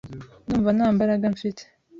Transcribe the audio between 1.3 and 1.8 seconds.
mfite.